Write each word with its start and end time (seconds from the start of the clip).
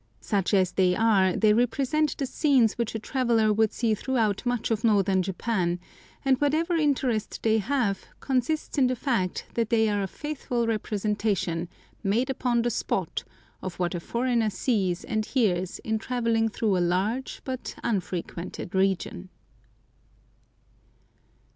Such 0.19 0.51
as 0.55 0.71
they 0.71 0.95
are, 0.95 1.35
they 1.35 1.53
represent 1.53 2.17
the 2.17 2.25
scenes 2.25 2.73
which 2.75 2.95
a 2.95 2.97
traveller 2.97 3.53
would 3.53 3.71
see 3.71 3.93
throughout 3.93 4.43
much 4.47 4.71
of 4.71 4.83
northern 4.83 5.21
Japan, 5.21 5.79
and 6.25 6.41
whatever 6.41 6.73
interest 6.73 7.39
they 7.43 7.59
have 7.59 8.07
consists 8.19 8.79
in 8.79 8.87
the 8.87 8.95
fact 8.95 9.45
that 9.53 9.69
they 9.69 9.87
are 9.89 10.01
a 10.01 10.07
faithful 10.07 10.65
representation, 10.65 11.69
made 12.01 12.31
upon 12.31 12.63
the 12.63 12.71
spot, 12.71 13.23
of 13.61 13.75
what 13.77 13.93
a 13.93 13.99
foreigner 13.99 14.49
sees 14.49 15.03
and 15.03 15.27
hears 15.27 15.77
in 15.83 15.99
travelling 15.99 16.49
through 16.49 16.75
a 16.75 16.79
large 16.79 17.41
but 17.45 17.75
unfrequented 17.83 18.73
region. 18.73 19.29